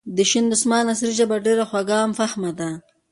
د 0.15 0.17
شین 0.29 0.45
دسمال 0.51 0.83
نثري 0.89 1.13
ژبه 1.19 1.35
ډېره 1.45 1.63
خوږه 1.69 1.95
،عام 2.01 2.11
فهمه. 2.19 2.51